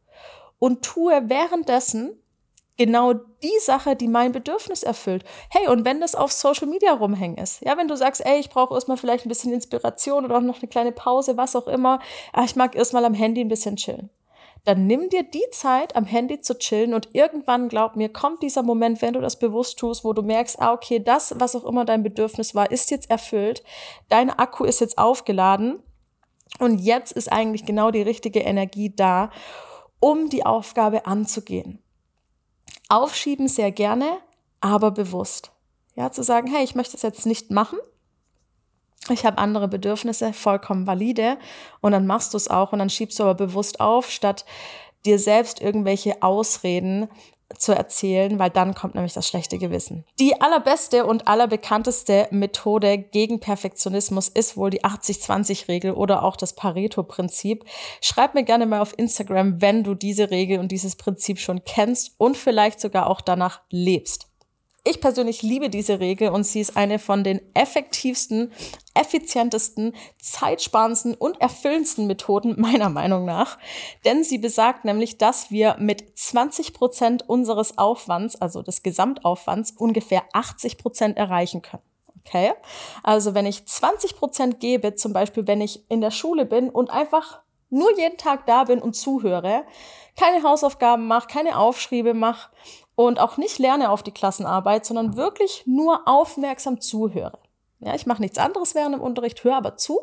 und 0.60 0.84
tue 0.84 1.24
währenddessen 1.26 2.22
genau 2.78 3.14
die 3.14 3.60
Sache, 3.60 3.96
die 3.96 4.08
mein 4.08 4.32
Bedürfnis 4.32 4.84
erfüllt. 4.84 5.24
Hey, 5.50 5.68
und 5.68 5.86
wenn 5.86 6.00
das 6.00 6.14
auf 6.14 6.32
Social 6.32 6.68
Media 6.68 6.94
rumhängen 6.94 7.38
ist, 7.38 7.62
ja, 7.66 7.78
wenn 7.78 7.88
du 7.88 7.98
sagst, 7.98 8.24
ey, 8.24 8.40
ich 8.40 8.50
brauche 8.50 8.76
erstmal 8.76 8.98
vielleicht 8.98 9.26
ein 9.26 9.30
bisschen 9.30 9.52
Inspiration 9.52 10.24
oder 10.24 10.38
auch 10.38 10.42
noch 10.42 10.60
eine 10.60 10.70
kleine 10.70 10.92
Pause, 10.92 11.36
was 11.36 11.56
auch 11.56 11.68
immer, 11.68 12.00
ah, 12.32 12.44
ich 12.46 12.56
mag 12.56 12.76
erstmal 12.76 13.06
am 13.06 13.16
Handy 13.16 13.42
ein 13.42 13.50
bisschen 13.50 13.76
chillen 13.76 14.12
dann 14.66 14.88
nimm 14.88 15.10
dir 15.10 15.24
die 15.24 15.46
Zeit, 15.52 15.96
am 15.96 16.06
Handy 16.06 16.42
zu 16.42 16.58
chillen 16.58 16.94
und 16.94 17.10
irgendwann, 17.14 17.70
glaub 17.70 17.96
mir, 17.96 18.10
kommt 18.10 18.44
dieser 18.44 18.64
Moment, 18.64 19.02
wenn 19.02 19.14
du 19.14 19.22
das 19.22 19.40
bewusst 19.40 19.80
tust, 19.80 20.04
wo 20.04 20.14
du 20.14 20.22
merkst, 20.22 20.62
ah, 20.62 20.74
okay, 20.74 21.00
das, 21.00 21.34
was 21.38 21.56
auch 21.56 21.66
immer 21.66 21.86
dein 21.86 22.04
Bedürfnis 22.04 22.56
war, 22.56 22.70
ist 22.70 22.92
jetzt 22.92 23.10
erfüllt, 23.10 23.64
dein 24.10 24.30
Akku 24.30 24.66
ist 24.66 24.82
jetzt 24.82 24.98
aufgeladen 24.98 25.82
und 26.60 26.80
jetzt 26.80 27.12
ist 27.14 27.32
eigentlich 27.32 27.66
genau 27.66 27.92
die 27.92 28.02
richtige 28.02 28.42
Energie 28.42 28.94
da, 28.96 29.32
um 30.00 30.30
die 30.30 30.46
Aufgabe 30.46 31.06
anzugehen. 31.06 31.82
Aufschieben 32.90 33.48
sehr 33.48 33.72
gerne, 33.72 34.18
aber 34.62 34.92
bewusst. 34.92 35.52
Ja, 35.96 36.12
zu 36.12 36.24
sagen, 36.24 36.48
hey, 36.48 36.64
ich 36.64 36.76
möchte 36.76 36.96
es 36.96 37.04
jetzt 37.04 37.26
nicht 37.26 37.52
machen, 37.52 37.78
ich 39.14 39.26
habe 39.26 39.38
andere 39.38 39.68
Bedürfnisse, 39.68 40.34
vollkommen 40.34 40.88
valide. 40.88 41.38
Und 41.82 41.92
dann 41.92 42.08
machst 42.08 42.34
du 42.34 42.38
es 42.38 42.50
auch 42.50 42.74
und 42.74 42.80
dann 42.80 42.90
schiebst 42.90 43.20
du 43.20 43.24
aber 43.24 43.36
bewusst 43.36 43.80
auf, 43.80 44.10
statt 44.10 44.46
dir 45.06 45.20
selbst 45.20 45.62
irgendwelche 45.62 46.22
Ausreden 46.22 47.08
zu 47.58 47.74
erzählen, 47.74 48.38
weil 48.38 48.50
dann 48.50 48.76
kommt 48.76 48.96
nämlich 48.96 49.14
das 49.14 49.28
schlechte 49.28 49.58
Gewissen. 49.58 50.06
Die 50.20 50.40
allerbeste 50.40 51.06
und 51.06 51.28
allerbekannteste 51.28 52.28
Methode 52.32 52.98
gegen 52.98 53.40
Perfektionismus 53.40 54.30
ist 54.30 54.56
wohl 54.56 54.70
die 54.70 54.84
80-20-Regel 54.84 55.94
oder 55.94 56.24
auch 56.24 56.36
das 56.36 56.54
Pareto-Prinzip. 56.54 57.66
Schreib 58.02 58.36
mir 58.36 58.44
gerne 58.44 58.66
mal 58.66 58.82
auf 58.82 58.94
Instagram, 58.98 59.62
wenn 59.62 59.84
du 59.84 59.96
diese 59.96 60.30
Regel 60.30 60.60
und 60.60 60.72
dieses 60.72 60.96
Prinzip 60.96 61.40
schon 61.40 61.64
kennst 61.64 62.14
und 62.18 62.38
vielleicht 62.38 62.80
sogar 62.80 63.08
auch 63.08 63.22
danach 63.22 63.62
lebst. 63.70 64.29
Ich 64.86 65.02
persönlich 65.02 65.42
liebe 65.42 65.70
diese 65.70 66.00
Regel 66.00 66.30
und 66.30 66.46
sie 66.46 66.62
ist 66.62 66.78
eine 66.78 67.00
von 67.00 67.24
den 67.24 67.42
effektivsten, 67.54 68.52
effizientesten, 68.94 69.94
zeitsparendsten 70.22 71.16
und 71.16 71.42
erfüllendsten 71.42 72.08
Methoden 72.08 72.56
meiner 72.60 72.90
Meinung 72.90 73.26
nach. 73.26 73.58
Denn 74.06 74.24
sie 74.24 74.38
besagt 74.38 74.86
nämlich, 74.86 75.18
dass 75.18 75.52
wir 75.52 75.76
mit 75.80 76.18
20 76.18 76.74
Prozent 76.74 77.28
unseres 77.28 77.78
Aufwands, 77.78 78.38
also 78.38 78.62
des 78.62 78.82
Gesamtaufwands, 78.82 79.72
ungefähr 79.78 80.24
80 80.32 80.78
Prozent 80.78 81.18
erreichen 81.18 81.62
können. 81.62 81.84
Okay? 82.26 82.54
Also 83.04 83.34
wenn 83.34 83.46
ich 83.46 83.66
20 83.66 84.16
Prozent 84.16 84.60
gebe, 84.60 84.96
zum 84.96 85.12
Beispiel 85.12 85.46
wenn 85.46 85.62
ich 85.62 85.90
in 85.90 86.00
der 86.00 86.12
Schule 86.12 86.46
bin 86.46 86.70
und 86.70 86.90
einfach 86.90 87.42
nur 87.70 87.96
jeden 87.98 88.18
Tag 88.18 88.46
da 88.46 88.64
bin 88.64 88.82
und 88.82 88.96
zuhöre, 88.96 89.64
keine 90.18 90.44
Hausaufgaben 90.44 91.08
mache, 91.08 91.28
keine 91.28 91.58
Aufschriebe 91.58 92.14
mache 92.14 92.50
und 93.00 93.18
auch 93.18 93.38
nicht 93.38 93.60
lerne 93.60 93.92
auf 93.92 94.04
die 94.04 94.12
Klassenarbeit, 94.12 94.86
sondern 94.86 95.16
wirklich 95.16 95.64
nur 95.66 96.06
aufmerksam 96.06 96.82
zuhöre. 96.82 97.40
Ja, 97.80 97.96
ich 97.96 98.06
mache 98.06 98.22
nichts 98.22 98.38
anderes 98.38 98.76
während 98.76 98.94
dem 98.94 99.02
Unterricht, 99.02 99.42
höre 99.46 99.56
aber 99.56 99.78
zu. 99.78 100.02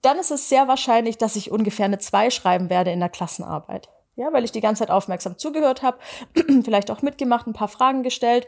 Dann 0.00 0.16
ist 0.16 0.30
es 0.30 0.48
sehr 0.48 0.68
wahrscheinlich, 0.68 1.18
dass 1.18 1.34
ich 1.34 1.50
ungefähr 1.50 1.86
eine 1.86 1.98
2 1.98 2.30
schreiben 2.30 2.70
werde 2.70 2.92
in 2.92 3.00
der 3.00 3.08
Klassenarbeit. 3.08 3.88
Ja, 4.14 4.32
weil 4.32 4.44
ich 4.44 4.52
die 4.52 4.60
ganze 4.60 4.84
Zeit 4.84 4.92
aufmerksam 4.92 5.38
zugehört 5.38 5.82
habe, 5.82 5.98
vielleicht 6.62 6.92
auch 6.92 7.02
mitgemacht, 7.02 7.48
ein 7.48 7.52
paar 7.52 7.66
Fragen 7.66 8.04
gestellt, 8.04 8.46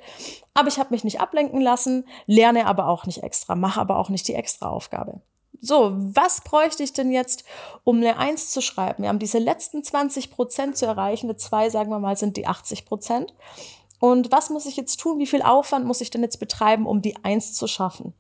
aber 0.54 0.68
ich 0.68 0.78
habe 0.78 0.94
mich 0.94 1.02
nicht 1.02 1.20
ablenken 1.20 1.60
lassen, 1.60 2.06
lerne 2.26 2.66
aber 2.66 2.86
auch 2.86 3.04
nicht 3.04 3.24
extra, 3.24 3.56
mache 3.56 3.80
aber 3.80 3.96
auch 3.96 4.10
nicht 4.10 4.28
die 4.28 4.34
extra 4.34 4.68
Aufgabe. 4.68 5.22
So, 5.64 5.92
was 5.95 6.40
bräuchte 6.40 6.83
ich 6.83 6.92
denn 6.92 7.12
jetzt, 7.12 7.45
um 7.85 7.99
eine 7.99 8.19
Eins 8.19 8.50
zu 8.50 8.61
schreiben? 8.61 9.04
Wir 9.04 9.09
haben 9.09 9.21
diese 9.21 9.38
letzten 9.38 9.85
20 9.85 10.33
Prozent 10.33 10.76
zu 10.76 10.87
erreichen. 10.87 11.26
Eine 11.26 11.37
zwei, 11.37 11.71
sagen 11.71 11.88
wir 11.90 12.00
mal, 12.00 12.16
sind 12.16 12.37
die 12.37 12.49
80 12.49 12.85
Prozent. 12.85 13.33
Und 14.00 14.33
was 14.33 14.50
muss 14.50 14.66
ich 14.66 14.76
jetzt 14.76 14.99
tun? 14.99 15.21
Wie 15.21 15.26
viel 15.26 15.40
Aufwand 15.40 15.87
muss 15.87 16.00
ich 16.00 16.11
denn 16.11 16.23
jetzt 16.23 16.40
betreiben, 16.40 16.85
um 16.85 17.00
die 17.00 17.14
Eins 17.25 17.54
zu 17.54 17.69
schaffen? 17.69 18.12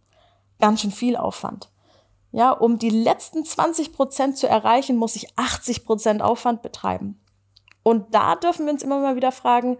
Ganz 0.60 0.82
schön 0.82 0.92
viel 0.92 1.16
Aufwand. 1.16 1.68
Ja, 2.30 2.52
um 2.52 2.78
die 2.78 2.90
letzten 2.90 3.44
20 3.44 3.92
Prozent 3.92 4.38
zu 4.38 4.48
erreichen, 4.48 4.96
muss 4.96 5.16
ich 5.16 5.36
80 5.36 5.84
Prozent 5.84 6.22
Aufwand 6.22 6.62
betreiben. 6.62 7.20
Und 7.82 8.14
da 8.14 8.36
dürfen 8.36 8.66
wir 8.66 8.72
uns 8.72 8.84
immer 8.84 9.00
mal 9.00 9.16
wieder 9.16 9.32
fragen, 9.32 9.78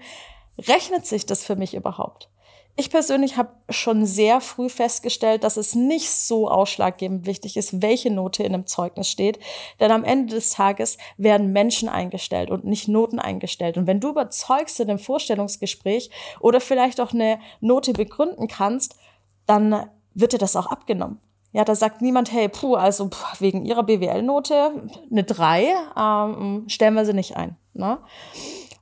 rechnet 0.58 1.06
sich 1.06 1.26
das 1.26 1.44
für 1.44 1.54
mich 1.54 1.74
überhaupt? 1.74 2.28
Ich 2.74 2.88
persönlich 2.88 3.36
habe 3.36 3.50
schon 3.68 4.06
sehr 4.06 4.40
früh 4.40 4.70
festgestellt, 4.70 5.44
dass 5.44 5.58
es 5.58 5.74
nicht 5.74 6.10
so 6.10 6.48
ausschlaggebend 6.48 7.26
wichtig 7.26 7.58
ist, 7.58 7.82
welche 7.82 8.10
Note 8.10 8.44
in 8.44 8.54
einem 8.54 8.66
Zeugnis 8.66 9.08
steht. 9.08 9.38
Denn 9.78 9.90
am 9.90 10.04
Ende 10.04 10.34
des 10.34 10.50
Tages 10.50 10.96
werden 11.18 11.52
Menschen 11.52 11.90
eingestellt 11.90 12.50
und 12.50 12.64
nicht 12.64 12.88
Noten 12.88 13.18
eingestellt. 13.18 13.76
Und 13.76 13.86
wenn 13.86 14.00
du 14.00 14.08
überzeugst 14.08 14.80
in 14.80 14.88
einem 14.88 14.98
Vorstellungsgespräch 14.98 16.10
oder 16.40 16.60
vielleicht 16.60 16.98
auch 17.00 17.12
eine 17.12 17.38
Note 17.60 17.92
begründen 17.92 18.48
kannst, 18.48 18.96
dann 19.44 19.90
wird 20.14 20.32
dir 20.32 20.38
das 20.38 20.56
auch 20.56 20.66
abgenommen. 20.66 21.20
Ja, 21.52 21.66
da 21.66 21.74
sagt 21.74 22.00
niemand, 22.00 22.32
hey, 22.32 22.48
puh, 22.48 22.76
also 22.76 23.08
puh, 23.10 23.36
wegen 23.38 23.66
ihrer 23.66 23.82
BWL-Note 23.82 24.88
eine 25.10 25.24
3, 25.24 25.74
ähm, 25.98 26.64
stellen 26.68 26.94
wir 26.94 27.04
sie 27.04 27.12
nicht 27.12 27.36
ein. 27.36 27.56
Ne? 27.74 27.98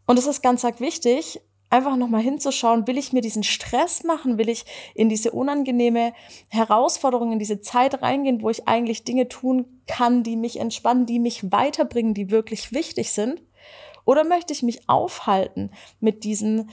Und 0.07 0.19
es 0.19 0.29
ist 0.29 0.43
ganz 0.43 0.65
arg 0.65 0.79
wichtig, 0.79 1.41
einfach 1.71 1.97
nochmal 1.97 2.21
hinzuschauen, 2.21 2.87
will 2.87 2.99
ich 2.99 3.13
mir 3.13 3.23
diesen 3.23 3.45
Stress 3.45 4.05
machen, 4.05 4.39
will 4.39 4.49
ich 4.49 4.65
in 4.95 5.09
diese 5.09 5.31
unangenehme 5.31 6.13
Herausforderung, 6.49 7.33
in 7.33 7.39
diese 7.39 7.61
Zeit 7.61 8.03
reingehen, 8.03 8.43
wo 8.43 8.51
ich 8.51 8.69
eigentlich 8.69 9.05
Dinge 9.05 9.29
tun 9.29 9.81
kann, 9.87 10.23
die 10.23 10.37
mich 10.37 10.59
entspannen, 10.59 11.07
die 11.07 11.21
mich 11.21 11.51
weiterbringen, 11.53 12.13
die 12.13 12.31
wirklich 12.31 12.73
wichtig 12.73 13.13
sind? 13.13 13.41
Oder 14.05 14.25
möchte 14.25 14.53
ich 14.53 14.63
mich 14.63 14.89
aufhalten 14.89 15.71
mit 16.01 16.25
diesen 16.25 16.71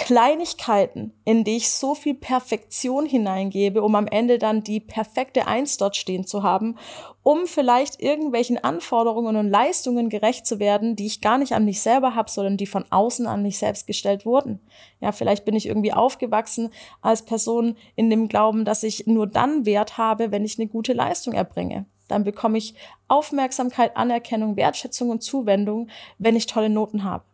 Kleinigkeiten, 0.00 1.12
in 1.26 1.44
die 1.44 1.58
ich 1.58 1.70
so 1.70 1.94
viel 1.94 2.14
Perfektion 2.14 3.04
hineingebe, 3.04 3.82
um 3.82 3.94
am 3.94 4.06
Ende 4.06 4.38
dann 4.38 4.64
die 4.64 4.80
perfekte 4.80 5.46
Eins 5.46 5.76
dort 5.76 5.94
stehen 5.94 6.26
zu 6.26 6.42
haben, 6.42 6.78
um 7.22 7.46
vielleicht 7.46 8.00
irgendwelchen 8.00 8.56
Anforderungen 8.56 9.36
und 9.36 9.50
Leistungen 9.50 10.08
gerecht 10.08 10.46
zu 10.46 10.58
werden, 10.58 10.96
die 10.96 11.04
ich 11.04 11.20
gar 11.20 11.36
nicht 11.36 11.52
an 11.52 11.66
mich 11.66 11.82
selber 11.82 12.14
habe, 12.14 12.30
sondern 12.30 12.56
die 12.56 12.66
von 12.66 12.86
außen 12.88 13.26
an 13.26 13.42
mich 13.42 13.58
selbst 13.58 13.86
gestellt 13.86 14.24
wurden. 14.24 14.60
Ja, 15.00 15.12
vielleicht 15.12 15.44
bin 15.44 15.54
ich 15.54 15.66
irgendwie 15.66 15.92
aufgewachsen 15.92 16.70
als 17.02 17.26
Person 17.26 17.76
in 17.94 18.08
dem 18.08 18.28
Glauben, 18.28 18.64
dass 18.64 18.82
ich 18.82 19.06
nur 19.06 19.26
dann 19.26 19.66
Wert 19.66 19.98
habe, 19.98 20.32
wenn 20.32 20.46
ich 20.46 20.58
eine 20.58 20.66
gute 20.66 20.94
Leistung 20.94 21.34
erbringe. 21.34 21.84
Dann 22.08 22.24
bekomme 22.24 22.56
ich 22.56 22.74
Aufmerksamkeit, 23.06 23.98
Anerkennung, 23.98 24.56
Wertschätzung 24.56 25.10
und 25.10 25.22
Zuwendung, 25.22 25.88
wenn 26.16 26.36
ich 26.36 26.46
tolle 26.46 26.70
Noten 26.70 27.04
habe. 27.04 27.24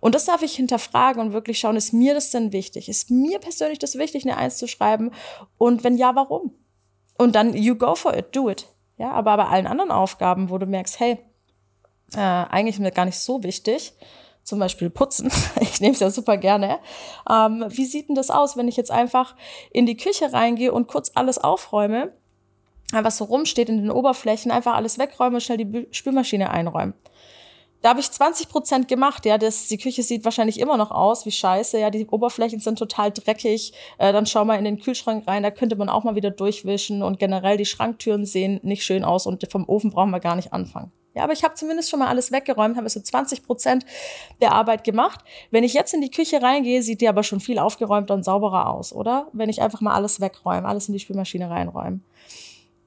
Und 0.00 0.14
das 0.14 0.26
darf 0.26 0.42
ich 0.42 0.54
hinterfragen 0.54 1.20
und 1.20 1.32
wirklich 1.32 1.58
schauen, 1.58 1.76
ist 1.76 1.92
mir 1.92 2.14
das 2.14 2.30
denn 2.30 2.52
wichtig? 2.52 2.88
Ist 2.88 3.10
mir 3.10 3.38
persönlich 3.38 3.78
das 3.78 3.98
wichtig, 3.98 4.24
eine 4.24 4.36
Eins 4.36 4.58
zu 4.58 4.68
schreiben? 4.68 5.10
Und 5.56 5.84
wenn 5.84 5.96
ja, 5.96 6.14
warum? 6.14 6.54
Und 7.16 7.34
dann, 7.34 7.54
you 7.54 7.74
go 7.74 7.94
for 7.94 8.16
it, 8.16 8.34
do 8.34 8.48
it. 8.48 8.66
Ja, 8.96 9.12
aber 9.12 9.36
bei 9.36 9.46
allen 9.46 9.66
anderen 9.66 9.90
Aufgaben, 9.90 10.50
wo 10.50 10.58
du 10.58 10.66
merkst, 10.66 10.98
hey, 11.00 11.18
äh, 12.14 12.18
eigentlich 12.18 12.76
ist 12.76 12.80
mir 12.80 12.90
gar 12.90 13.04
nicht 13.04 13.18
so 13.18 13.42
wichtig, 13.42 13.92
zum 14.42 14.58
Beispiel 14.58 14.90
putzen, 14.90 15.30
ich 15.60 15.80
nehme 15.80 15.94
es 15.94 16.00
ja 16.00 16.10
super 16.10 16.36
gerne. 16.36 16.78
Ähm, 17.30 17.64
wie 17.68 17.84
sieht 17.84 18.08
denn 18.08 18.14
das 18.14 18.30
aus, 18.30 18.56
wenn 18.56 18.68
ich 18.68 18.76
jetzt 18.76 18.90
einfach 18.90 19.36
in 19.72 19.86
die 19.86 19.96
Küche 19.96 20.32
reingehe 20.32 20.72
und 20.72 20.88
kurz 20.88 21.12
alles 21.14 21.38
aufräume, 21.38 22.12
was 22.90 23.18
so 23.18 23.24
rumsteht 23.24 23.68
in 23.68 23.82
den 23.82 23.90
Oberflächen, 23.90 24.50
einfach 24.50 24.74
alles 24.74 24.98
wegräume 24.98 25.36
und 25.36 25.42
schnell 25.42 25.58
die 25.58 25.86
Spülmaschine 25.90 26.50
einräume? 26.50 26.94
Da 27.80 27.90
habe 27.90 28.00
ich 28.00 28.10
20 28.10 28.48
Prozent 28.48 28.88
gemacht, 28.88 29.24
ja. 29.24 29.38
Das, 29.38 29.68
die 29.68 29.78
Küche 29.78 30.02
sieht 30.02 30.24
wahrscheinlich 30.24 30.58
immer 30.58 30.76
noch 30.76 30.90
aus 30.90 31.26
wie 31.26 31.30
scheiße, 31.30 31.78
ja. 31.78 31.90
Die 31.90 32.06
Oberflächen 32.06 32.58
sind 32.60 32.78
total 32.78 33.12
dreckig. 33.12 33.72
Äh, 33.98 34.12
dann 34.12 34.26
schau 34.26 34.44
mal 34.44 34.56
in 34.56 34.64
den 34.64 34.80
Kühlschrank 34.80 35.26
rein, 35.28 35.42
da 35.42 35.50
könnte 35.50 35.76
man 35.76 35.88
auch 35.88 36.04
mal 36.04 36.16
wieder 36.16 36.30
durchwischen. 36.30 37.02
Und 37.02 37.18
generell 37.18 37.56
die 37.56 37.66
Schranktüren 37.66 38.26
sehen 38.26 38.58
nicht 38.62 38.84
schön 38.84 39.04
aus 39.04 39.26
und 39.26 39.46
vom 39.50 39.68
Ofen 39.68 39.90
brauchen 39.90 40.10
wir 40.10 40.20
gar 40.20 40.36
nicht 40.36 40.52
anfangen. 40.52 40.90
Ja, 41.14 41.24
aber 41.24 41.32
ich 41.32 41.42
habe 41.42 41.54
zumindest 41.54 41.90
schon 41.90 41.98
mal 41.98 42.08
alles 42.08 42.30
weggeräumt, 42.30 42.76
habe 42.76 42.88
so 42.88 43.00
20 43.00 43.42
Prozent 43.42 43.84
der 44.40 44.52
Arbeit 44.52 44.84
gemacht. 44.84 45.20
Wenn 45.50 45.64
ich 45.64 45.72
jetzt 45.72 45.94
in 45.94 46.00
die 46.00 46.10
Küche 46.10 46.42
reingehe, 46.42 46.82
sieht 46.82 47.00
die 47.00 47.08
aber 47.08 47.22
schon 47.22 47.40
viel 47.40 47.58
aufgeräumter 47.58 48.14
und 48.14 48.24
sauberer 48.24 48.70
aus, 48.70 48.92
oder? 48.92 49.28
Wenn 49.32 49.48
ich 49.48 49.60
einfach 49.60 49.80
mal 49.80 49.94
alles 49.94 50.20
wegräume, 50.20 50.68
alles 50.68 50.88
in 50.88 50.92
die 50.92 51.00
Spülmaschine 51.00 51.50
reinräume. 51.50 52.00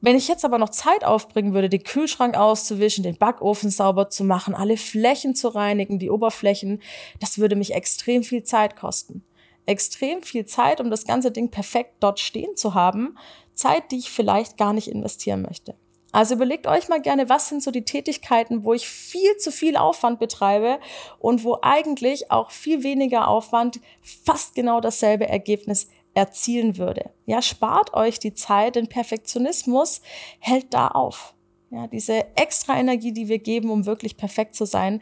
Wenn 0.03 0.15
ich 0.15 0.27
jetzt 0.27 0.43
aber 0.43 0.57
noch 0.57 0.69
Zeit 0.69 1.03
aufbringen 1.03 1.53
würde, 1.53 1.69
den 1.69 1.83
Kühlschrank 1.83 2.35
auszuwischen, 2.35 3.03
den 3.03 3.17
Backofen 3.17 3.69
sauber 3.69 4.09
zu 4.09 4.23
machen, 4.23 4.55
alle 4.55 4.75
Flächen 4.75 5.35
zu 5.35 5.49
reinigen, 5.49 5.99
die 5.99 6.09
Oberflächen, 6.09 6.81
das 7.19 7.37
würde 7.37 7.55
mich 7.55 7.73
extrem 7.75 8.23
viel 8.23 8.43
Zeit 8.43 8.75
kosten. 8.75 9.23
Extrem 9.67 10.23
viel 10.23 10.45
Zeit, 10.45 10.81
um 10.81 10.89
das 10.89 11.05
ganze 11.05 11.31
Ding 11.31 11.51
perfekt 11.51 11.93
dort 11.99 12.19
stehen 12.19 12.55
zu 12.55 12.73
haben. 12.73 13.15
Zeit, 13.53 13.91
die 13.91 13.99
ich 13.99 14.09
vielleicht 14.09 14.57
gar 14.57 14.73
nicht 14.73 14.87
investieren 14.87 15.43
möchte. 15.43 15.75
Also 16.11 16.33
überlegt 16.33 16.67
euch 16.67 16.89
mal 16.89 17.01
gerne, 17.01 17.29
was 17.29 17.47
sind 17.47 17.63
so 17.63 17.71
die 17.71 17.85
Tätigkeiten, 17.85 18.65
wo 18.65 18.73
ich 18.73 18.87
viel 18.87 19.37
zu 19.37 19.51
viel 19.51 19.77
Aufwand 19.77 20.19
betreibe 20.19 20.79
und 21.19 21.43
wo 21.43 21.59
eigentlich 21.61 22.31
auch 22.31 22.51
viel 22.51 22.83
weniger 22.83 23.27
Aufwand 23.27 23.79
fast 24.01 24.55
genau 24.55 24.81
dasselbe 24.81 25.29
Ergebnis 25.29 25.87
erzielen 26.13 26.77
würde. 26.77 27.11
Ja, 27.25 27.41
spart 27.41 27.93
euch 27.93 28.19
die 28.19 28.33
Zeit, 28.33 28.75
denn 28.75 28.87
Perfektionismus 28.87 30.01
hält 30.39 30.73
da 30.73 30.87
auf. 30.89 31.33
Ja, 31.69 31.87
diese 31.87 32.25
extra 32.35 32.77
Energie, 32.77 33.13
die 33.13 33.29
wir 33.29 33.39
geben, 33.39 33.69
um 33.69 33.85
wirklich 33.85 34.17
perfekt 34.17 34.55
zu 34.55 34.65
sein, 34.65 35.01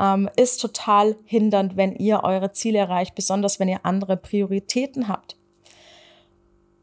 ähm, 0.00 0.30
ist 0.36 0.62
total 0.62 1.16
hindernd, 1.26 1.76
wenn 1.76 1.94
ihr 1.94 2.24
eure 2.24 2.52
Ziele 2.52 2.78
erreicht, 2.78 3.14
besonders 3.14 3.60
wenn 3.60 3.68
ihr 3.68 3.84
andere 3.84 4.16
Prioritäten 4.16 5.08
habt. 5.08 5.36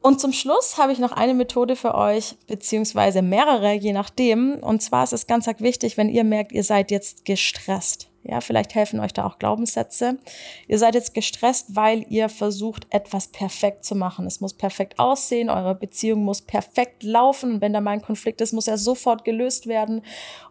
Und 0.01 0.19
zum 0.19 0.33
Schluss 0.33 0.77
habe 0.77 0.91
ich 0.91 0.99
noch 0.99 1.13
eine 1.13 1.33
Methode 1.33 1.75
für 1.75 1.95
euch, 1.95 2.35
beziehungsweise 2.45 3.21
mehrere, 3.21 3.73
je 3.73 3.93
nachdem. 3.93 4.55
Und 4.55 4.81
zwar 4.83 5.05
ist 5.05 5.13
es 5.13 5.27
ganz 5.27 5.47
wichtig, 5.47 5.97
wenn 5.97 6.09
ihr 6.09 6.25
merkt, 6.25 6.51
ihr 6.51 6.63
seid 6.63 6.91
jetzt 6.91 7.25
gestresst. 7.25 8.09
Ja, 8.23 8.39
vielleicht 8.39 8.73
helfen 8.73 9.01
euch 9.01 9.13
da 9.13 9.25
auch 9.25 9.37
Glaubenssätze. 9.37 10.17
Ihr 10.67 10.79
seid 10.79 10.95
jetzt 10.95 11.13
gestresst, 11.13 11.75
weil 11.75 12.05
ihr 12.09 12.29
versucht, 12.29 12.87
etwas 12.89 13.27
perfekt 13.27 13.83
zu 13.83 13.95
machen. 13.95 14.25
Es 14.25 14.39
muss 14.39 14.53
perfekt 14.53 14.97
aussehen, 14.97 15.49
eure 15.49 15.75
Beziehung 15.75 16.23
muss 16.23 16.41
perfekt 16.41 17.03
laufen. 17.03 17.59
Wenn 17.59 17.73
da 17.73 17.81
mal 17.81 17.91
ein 17.91 18.01
Konflikt 18.01 18.39
ist, 18.39 18.53
muss 18.53 18.67
er 18.67 18.77
sofort 18.77 19.25
gelöst 19.25 19.67
werden. 19.67 20.03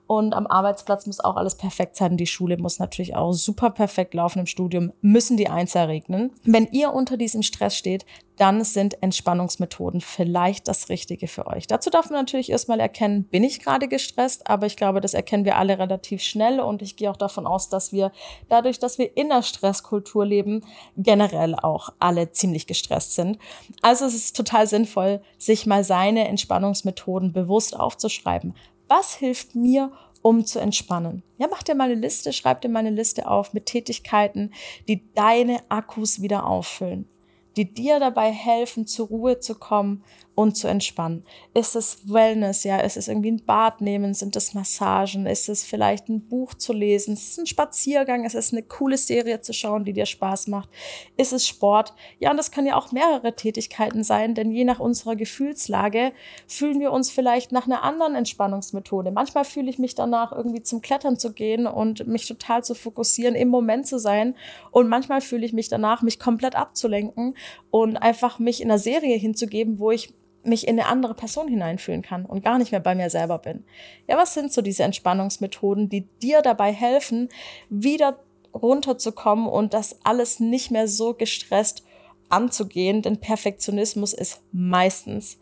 Und 0.07 0.35
am 0.35 0.47
Arbeitsplatz 0.47 1.07
muss 1.07 1.21
auch 1.21 1.37
alles 1.37 1.57
perfekt 1.57 1.97
sein. 1.97 2.17
Die 2.17 2.27
Schule 2.27 2.59
muss 2.59 2.79
natürlich 2.79 3.17
auch 3.17 3.33
super 3.33 3.71
perfekt 3.71 4.15
laufen. 4.15 4.41
Im 4.41 4.47
Studium 4.47 4.93
müssen 5.01 5.37
die 5.37 5.49
Eins 5.49 5.75
erregnen. 5.75 6.33
Wenn 6.45 6.67
ihr 6.67 6.93
unter 6.93 7.17
diesem 7.17 7.43
Stress 7.43 7.77
steht, 7.77 8.05
dann 8.37 8.65
sind 8.65 9.03
Entspannungsmethoden 9.03 10.01
vielleicht 10.01 10.67
das 10.67 10.89
Richtige 10.89 11.29
für 11.29 11.47
euch. 11.47 11.67
Dazu 11.67 11.91
darf 11.91 12.11
man 12.11 12.21
natürlich 12.21 12.51
erstmal 12.51 12.81
erkennen, 12.81 13.25
bin 13.25 13.45
ich 13.45 13.61
gerade 13.61 13.89
gestresst, 13.89 14.49
aber 14.49 14.67
ich 14.67 14.77
glaube, 14.77 15.01
das 15.01 15.15
erkennen 15.15 15.45
wir 15.45 15.57
alle 15.59 15.79
relativ 15.79 16.23
schnell 16.23 16.59
und 16.59 16.83
ich 16.83 16.97
gehe 16.97 17.11
auch 17.11 17.17
davon 17.17 17.47
aus, 17.47 17.69
dass 17.69 17.93
wir 17.93 18.11
dadurch, 18.49 18.79
dass 18.79 18.99
wir 18.99 19.17
in 19.17 19.29
der 19.29 19.43
Stresskultur 19.43 20.27
leben, 20.27 20.65
generell 20.97 21.55
auch 21.55 21.91
alle 21.99 22.33
ziemlich 22.33 22.67
gestresst 22.67 23.15
sind. 23.15 23.39
Also 23.83 24.07
es 24.07 24.15
ist 24.15 24.37
total 24.37 24.67
sinnvoll, 24.67 25.21
sich 25.39 25.67
mal 25.67 25.85
seine 25.85 26.27
Entspannungsmethoden 26.27 27.33
bewusst 27.33 27.79
aufzuschreiben 27.79 28.55
was 28.93 29.15
hilft 29.15 29.55
mir, 29.55 29.91
um 30.21 30.45
zu 30.45 30.59
entspannen? 30.61 31.23
Ja, 31.39 31.49
mach 31.51 31.63
dir 31.63 31.75
mal 31.75 31.91
eine 31.91 31.95
Liste, 31.95 32.31
schreib 32.35 32.61
dir 32.61 32.69
mal 32.69 32.81
eine 32.81 32.91
Liste 32.91 33.27
auf 33.27 33.55
mit 33.55 33.65
Tätigkeiten, 33.65 34.53
die 34.87 35.11
deine 35.15 35.61
Akkus 35.71 36.21
wieder 36.21 36.47
auffüllen. 36.47 37.09
die 37.57 37.75
dir 37.75 38.01
dabei 38.01 38.33
helfen, 38.33 38.87
zur 38.87 39.09
Ruhe 39.09 39.39
zu 39.39 39.55
kommen 39.55 40.05
und 40.35 40.57
zu 40.57 40.67
entspannen. 40.67 41.25
Ist 41.53 41.77
es 41.77 42.11
Wellness, 42.11 42.65
ja? 42.65 42.79
Ist 42.79 42.97
es 42.97 43.09
irgendwie 43.09 43.33
ein 43.33 43.45
Bad 43.45 43.81
nehmen? 43.83 44.15
Sind 44.15 44.35
es 44.35 44.55
Massagen? 44.55 45.27
Ist 45.27 45.49
es 45.49 45.63
vielleicht 45.63 46.09
ein 46.09 46.27
Buch 46.27 46.55
zu 46.55 46.73
lesen? 46.73 47.15
Ist 47.15 47.33
es 47.33 47.39
ein 47.39 47.47
Spaziergang? 47.47 48.25
Ist 48.25 48.35
es 48.35 48.53
eine 48.53 48.63
coole 48.63 48.97
Serie 48.97 49.43
zu 49.43 49.53
schauen, 49.53 49.85
die 49.85 49.93
dir 49.93 50.07
Spaß 50.07 50.47
macht? 50.47 50.71
Ist 51.19 51.33
es 51.33 51.47
Sport? 51.47 51.93
Ja, 52.19 52.31
und 52.31 52.39
das 52.39 52.51
kann 52.51 52.65
ja 52.65 52.77
auch 52.77 52.93
mehrere 52.93 53.35
Tätigkeiten 53.35 54.05
sein, 54.05 54.35
denn 54.35 54.51
je 54.51 54.65
nach 54.65 54.81
unserer 54.81 55.17
Gefühlslage 55.17 56.13
fühlen 56.47 56.81
wir 56.81 56.93
uns 56.93 57.11
vielleicht 57.11 57.53
nach 57.53 57.67
einer 57.67 57.83
anderen 57.83 58.15
Entspannungsmethode. 58.15 59.11
Manchmal 59.11 59.45
fühle 59.45 59.69
ich 59.69 59.79
mich 59.79 59.95
danach, 59.95 60.33
irgendwie 60.33 60.63
zum 60.63 60.81
Klettern 60.81 61.19
zu 61.19 61.35
gehen 61.35 61.67
und 61.67 62.07
mich 62.07 62.27
total 62.27 62.65
zu 62.65 62.75
fokussieren, 62.75 63.35
im 63.35 63.49
Moment 63.49 63.87
zu 63.87 63.99
sein. 63.99 64.35
Und 64.71 64.89
manchmal 64.89 65.21
fühle 65.21 65.45
ich 65.45 65.53
mich 65.53 65.69
danach, 65.69 66.01
mich 66.01 66.19
komplett 66.19 66.57
abzulenken 66.57 67.37
und 67.71 67.99
einfach 67.99 68.39
mich 68.39 68.63
in 68.63 68.71
einer 68.71 68.79
Serie 68.79 69.17
hinzugeben, 69.17 69.79
wo 69.79 69.91
ich 69.91 70.15
mich 70.45 70.67
in 70.67 70.79
eine 70.79 70.89
andere 70.89 71.15
Person 71.15 71.49
hineinfühlen 71.49 72.03
kann 72.03 72.25
und 72.25 72.45
gar 72.45 72.59
nicht 72.59 72.73
mehr 72.73 72.81
bei 72.81 72.95
mir 72.95 73.11
selber 73.11 73.39
bin. 73.39 73.65
Ja, 74.09 74.17
was 74.17 74.35
sind 74.35 74.53
so 74.53 74.63
diese 74.63 74.83
Entspannungsmethoden, 74.83 75.89
die 75.89 76.09
dir 76.23 76.43
dabei 76.43 76.73
helfen, 76.73 77.29
wieder 77.69 78.19
runterzukommen 78.55 79.47
und 79.47 79.75
das 79.75 80.05
alles 80.05 80.41
nicht 80.41 80.71
mehr 80.71 80.89
so 80.89 81.15
gestresst 81.15 81.85
anzugehen? 82.29 83.03
Denn 83.03 83.19
Perfektionismus 83.19 84.13
ist 84.13 84.41
meistens 84.53 85.39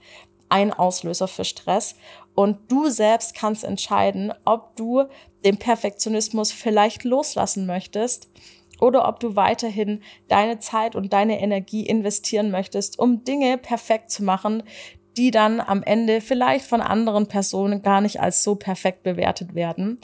ein 0.49 0.73
Auslöser 0.73 1.29
für 1.29 1.45
Stress 1.45 1.95
und 2.35 2.59
du 2.69 2.89
selbst 2.89 3.35
kannst 3.35 3.65
entscheiden, 3.65 4.33
ob 4.45 4.77
du 4.77 5.05
den 5.45 5.57
Perfektionismus 5.57 6.53
vielleicht 6.53 7.05
loslassen 7.05 7.67
möchtest 7.67 8.29
oder 8.81 9.09
ob 9.09 9.21
du 9.21 9.37
weiterhin 9.37 10.03
deine 10.29 10.59
Zeit 10.59 10.97
und 10.97 11.13
deine 11.13 11.41
Energie 11.41 11.87
investieren 11.87 12.51
möchtest, 12.51 12.99
um 12.99 13.25
Dinge 13.25 13.59
perfekt 13.59 14.11
zu 14.11 14.25
machen, 14.25 14.63
die 15.17 15.31
dann 15.31 15.61
am 15.61 15.83
Ende 15.83 16.21
vielleicht 16.21 16.65
von 16.65 16.81
anderen 16.81 17.27
Personen 17.27 17.83
gar 17.83 18.01
nicht 18.01 18.21
als 18.21 18.43
so 18.43 18.55
perfekt 18.55 19.03
bewertet 19.03 19.55
werden. 19.55 19.99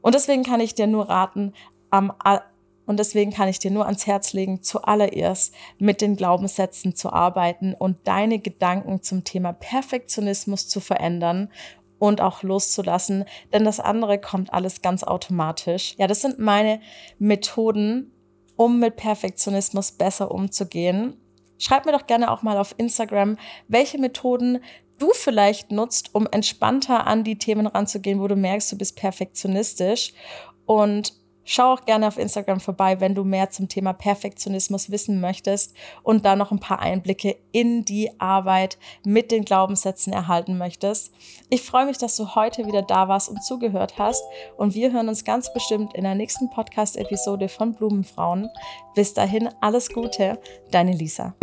Und 0.00 0.14
deswegen 0.14 0.42
kann 0.42 0.60
ich 0.60 0.74
dir 0.74 0.86
nur 0.86 1.08
raten, 1.08 1.52
am 1.90 2.12
und 2.90 2.98
deswegen 2.98 3.30
kann 3.30 3.48
ich 3.48 3.60
dir 3.60 3.70
nur 3.70 3.86
ans 3.86 4.08
Herz 4.08 4.32
legen, 4.32 4.64
zuallererst 4.64 5.54
mit 5.78 6.00
den 6.00 6.16
Glaubenssätzen 6.16 6.96
zu 6.96 7.12
arbeiten 7.12 7.72
und 7.72 7.98
deine 8.08 8.40
Gedanken 8.40 9.00
zum 9.00 9.22
Thema 9.22 9.52
Perfektionismus 9.52 10.66
zu 10.66 10.80
verändern 10.80 11.50
und 12.00 12.20
auch 12.20 12.42
loszulassen, 12.42 13.24
denn 13.52 13.64
das 13.64 13.78
andere 13.78 14.18
kommt 14.18 14.52
alles 14.52 14.82
ganz 14.82 15.04
automatisch. 15.04 15.94
Ja, 15.98 16.08
das 16.08 16.22
sind 16.22 16.40
meine 16.40 16.80
Methoden, 17.20 18.12
um 18.56 18.80
mit 18.80 18.96
Perfektionismus 18.96 19.92
besser 19.92 20.32
umzugehen. 20.32 21.16
Schreib 21.58 21.84
mir 21.86 21.92
doch 21.92 22.06
gerne 22.06 22.32
auch 22.32 22.42
mal 22.42 22.56
auf 22.56 22.74
Instagram, 22.78 23.36
welche 23.68 23.98
Methoden 23.98 24.60
du 24.98 25.10
vielleicht 25.12 25.70
nutzt, 25.70 26.14
um 26.14 26.26
entspannter 26.30 27.06
an 27.06 27.22
die 27.22 27.38
Themen 27.38 27.66
ranzugehen, 27.66 28.20
wo 28.20 28.28
du 28.28 28.36
merkst, 28.36 28.72
du 28.72 28.78
bist 28.78 28.96
perfektionistisch. 28.96 30.14
Und 30.64 31.12
Schau 31.52 31.72
auch 31.72 31.84
gerne 31.84 32.06
auf 32.06 32.16
Instagram 32.16 32.60
vorbei, 32.60 33.00
wenn 33.00 33.16
du 33.16 33.24
mehr 33.24 33.50
zum 33.50 33.66
Thema 33.66 33.92
Perfektionismus 33.92 34.92
wissen 34.92 35.20
möchtest 35.20 35.74
und 36.04 36.24
da 36.24 36.36
noch 36.36 36.52
ein 36.52 36.60
paar 36.60 36.78
Einblicke 36.78 37.34
in 37.50 37.84
die 37.84 38.08
Arbeit 38.20 38.78
mit 39.04 39.32
den 39.32 39.44
Glaubenssätzen 39.44 40.12
erhalten 40.12 40.58
möchtest. 40.58 41.12
Ich 41.48 41.62
freue 41.62 41.86
mich, 41.86 41.98
dass 41.98 42.14
du 42.14 42.36
heute 42.36 42.68
wieder 42.68 42.82
da 42.82 43.08
warst 43.08 43.28
und 43.28 43.42
zugehört 43.42 43.98
hast 43.98 44.22
und 44.58 44.76
wir 44.76 44.92
hören 44.92 45.08
uns 45.08 45.24
ganz 45.24 45.52
bestimmt 45.52 45.92
in 45.94 46.04
der 46.04 46.14
nächsten 46.14 46.50
Podcast-Episode 46.50 47.48
von 47.48 47.74
Blumenfrauen. 47.74 48.48
Bis 48.94 49.12
dahin 49.12 49.48
alles 49.60 49.88
Gute, 49.88 50.38
deine 50.70 50.92
Lisa. 50.92 51.34